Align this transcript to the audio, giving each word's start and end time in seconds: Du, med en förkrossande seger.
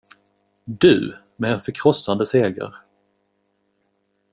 Du, 0.65 1.15
med 1.37 1.51
en 1.53 1.61
förkrossande 1.61 2.25
seger. 2.25 2.73